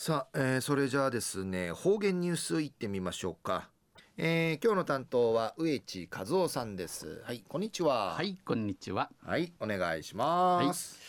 [0.00, 3.68] さあ、えー、それじゃあですね方言ニュースいってみましょうか、
[4.16, 7.20] えー、今日の担当は植地和夫さんです。
[7.24, 8.14] はいこんにちは。
[8.14, 9.10] はいこんにちは。
[9.26, 11.00] はいお願いします。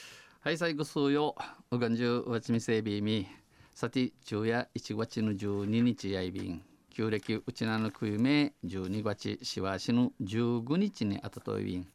[0.42, 1.36] はい、はい、最後数よ。
[1.70, 3.28] うがんじゅうわちみせびみ。
[3.76, 6.64] さて昼夜1月の12日やいびん。
[6.90, 11.88] 旧暦うちなのくゆめ12月しわしの15日にあたといびん。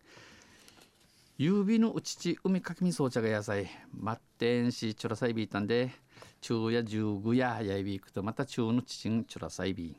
[1.38, 3.68] 指のうちち海かきみそうちゃが野菜。
[3.92, 6.03] まってんしちょらさいびいたんで
[6.44, 9.96] 中や十五ややいびくとまた中のちんちゅらさいび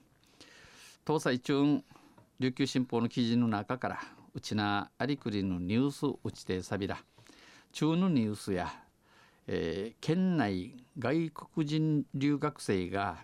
[1.04, 1.82] 東西中
[2.40, 4.00] 琉球新報の記事の中から
[4.36, 7.00] うちなありくりのニュースうちてさびら
[7.72, 8.72] 中のニュースや、
[9.48, 13.18] えー、県内外国人留学生が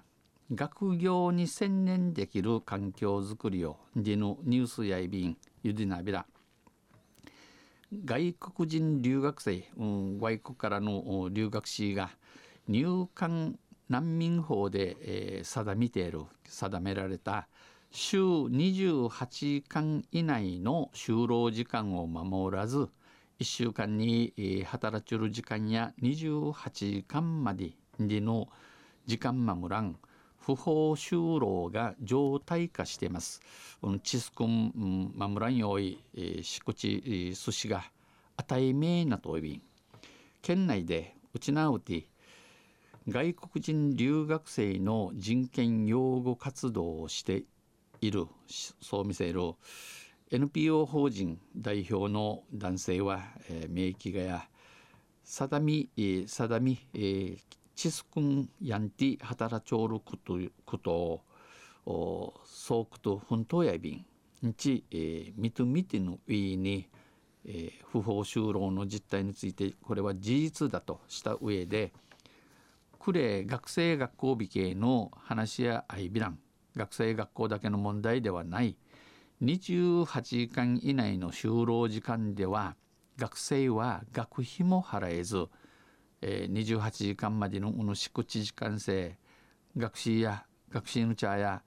[0.51, 6.25] 学業に専念できる環境づくりをでのニュースやいびんゆでなびら。
[8.03, 12.09] 外国人留学生、うん、外国からの留学生が
[12.67, 13.57] 入管
[13.89, 17.47] 難民法で、えー、定めている定められた
[17.91, 22.89] 週28時間以内の就労時間を守らず
[23.39, 28.47] 1週間に、えー、働ける時間や28時間までの
[29.05, 29.97] 時間守らん
[30.37, 33.41] 不法就労が常態化しています。
[34.03, 37.83] チスクン守らんよい、えー、しこち寿司が
[38.37, 39.61] 与えめなといびん
[40.41, 42.05] 県内でうちなうて
[43.07, 47.45] 外国人留学生の人権擁護活動をして
[47.99, 49.41] いるそう見せる
[50.29, 54.47] NPO 法人代表の男性は、えー、名機がや
[55.23, 57.37] 定み、えー、定み、えー、
[57.75, 61.21] チスクンヤンティ働ちょうることこと
[61.85, 64.05] をそうくと本当やびん
[64.47, 66.87] んち、えー、みとみてのウィーに、
[67.45, 71.91] えー、不法就労の実態についてこれは事実だとした上で
[73.03, 76.39] 呉学生学校美形の話や相ビラン。
[76.75, 78.77] 学生学校だけの問題ではない。
[79.41, 82.75] 28時間以内の就労時間では
[83.17, 85.47] 学生は学費も払えず、
[86.21, 89.17] えー、28時間までのうぬしくち時間制
[89.75, 91.63] 学士や学士の茶や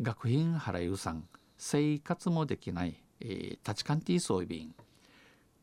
[0.00, 1.24] 学費払いうさん
[1.58, 4.74] 生活もできない、えー、立ちカンティ装備員。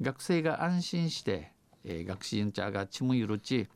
[0.02, 1.54] 学生が安心して、
[1.86, 3.70] えー、学士の茶がちむゆるち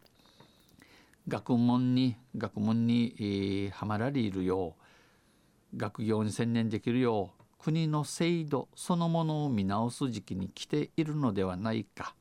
[1.27, 4.75] 学問に学問に、えー、はまられるよ
[5.73, 12.15] う学業に専念できるよう国の制度そのものを見直す時期に来ているのではないか。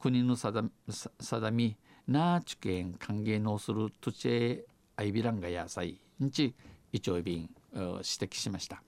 [0.00, 1.76] 国の定み
[2.06, 4.64] なあちけん歓迎のする土地へ
[4.96, 6.54] アイビランが野菜にち
[6.92, 8.82] 一丁便指摘しました。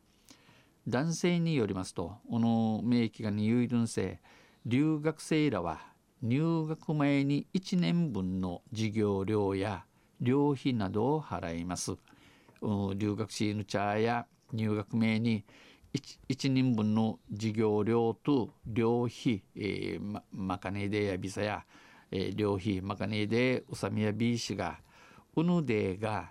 [0.87, 4.21] 男性によりますとこの名機がにゆいるんせ
[4.65, 5.81] 留学生らは
[6.23, 9.85] 入学前に1年分の授業料や
[10.21, 11.93] 寮費などを払います。
[12.97, 15.45] 留学シーヌチャーや入学前に
[15.95, 21.65] 1, 1人分の授業料と寮費、えー、ま、マカネデやビザや、
[22.11, 24.79] えー、寮費マカネデウサミヤビーシが
[25.35, 26.31] うぬでが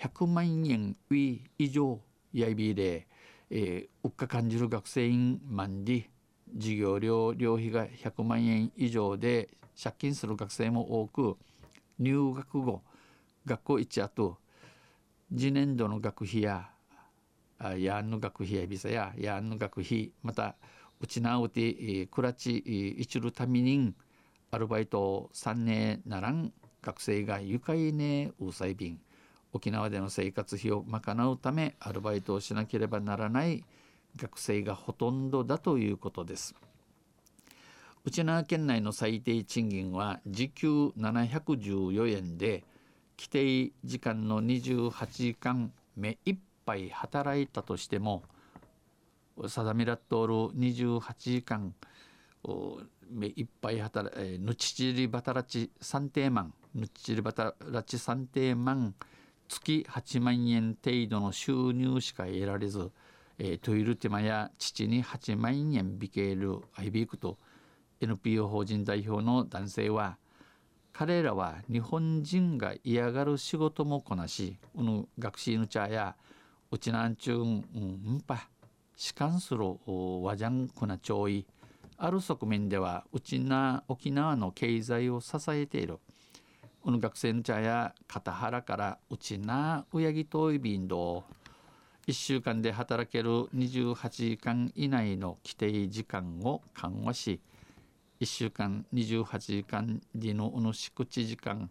[0.00, 2.00] 100万円以上
[2.32, 3.06] やびで、
[3.50, 6.04] えー、うっか感じる学生員マンディ
[6.56, 9.48] 授業料料費が100万円以上で
[9.80, 11.36] 借金する学生も多く
[11.98, 12.82] 入学後
[13.46, 14.38] 学校一後
[15.32, 16.70] 次年度の学費や
[17.78, 20.56] やんの学費やビザややんの学費また
[21.00, 22.58] うちなうてくらち
[22.98, 23.94] 一るために
[24.50, 28.98] アルバイト3年ならん学生が愉快ねうさい便
[29.52, 33.64] 沖縄での生活費を賄うためアルバイトをしなければならない
[34.16, 36.54] 学生がほとんどだということです。
[38.04, 42.64] 内縄県内の最低賃金は時給714円で
[43.18, 48.22] 規定時間の28時間目いっぱい働いたとしても
[49.46, 51.74] 定めらっとおる28時間
[53.10, 58.94] 目いっぱい働えぬちちりばたらち三定万ぬちちりばたらち三定万
[59.48, 62.90] 月8万円程度の収入しか得られず
[63.42, 67.38] えー、トイルテマや父に8万円ビケールアイビークと
[68.02, 70.18] NPO 法人代表の男性は
[70.92, 76.16] 彼らは日本人が嫌がる仕事もこなしうぬ学習の茶や
[76.70, 77.56] うちなんちゅうん
[78.16, 78.46] んぱ
[78.94, 79.64] しかんする
[80.22, 81.46] わじゃんくなちょい
[81.96, 85.98] ある側面ではうちな沖縄の経済を支えている。
[86.84, 91.24] うぬ学生の茶や片原からうちなうやぎといびんど
[92.10, 97.40] 1週間で働ける28時間以内の規定時間を緩和し
[98.20, 101.70] 1週間28時間でのうぬしくち時間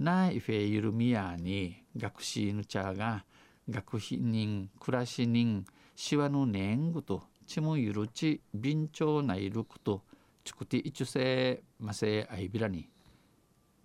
[0.00, 3.24] なイフェイルミヤに学士ぬちゃが
[3.70, 5.64] 学費人暮らし人
[5.94, 10.02] しわの年ぐとちもゆるち便長ないること
[10.42, 12.88] ちくて一世ませあいびらに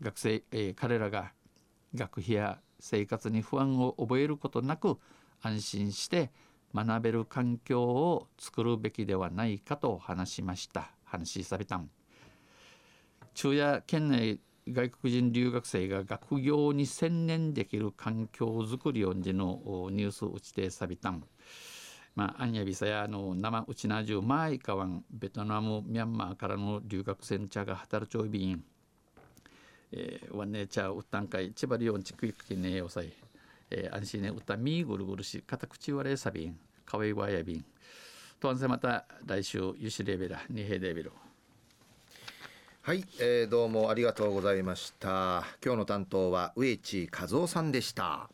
[0.01, 1.31] 学生、えー、彼らが
[1.93, 4.97] 学費や生活に不安を覚えることなく
[5.41, 6.31] 安心して
[6.73, 10.91] 学べる環境を作るべきではないかと話しました。
[11.03, 11.89] 話しさびたん。
[13.33, 21.23] 昼夜県内外国人留学生が学業に専念できる環境づくりをんじのニュース打ちてさびたん。
[22.15, 28.63] まあ、アンヤビサやの生うちなじゅうマイカワンベトナムミャンマーからの留学生茶が働ちょいびん。
[29.91, 33.11] えー、ワンネチャーウッタン会千葉リオンチクイクキネヨサイ、
[33.71, 37.65] えー、安心ねウッタンミーグルグルシカタクチワレサビンかわいわやびん。
[38.39, 41.11] とんせまた来週ユシレベラニヘデビル。
[42.81, 45.43] はい、えー、どうもありがとうございました。
[45.63, 48.29] 今日の担当は植地和夫さんでした。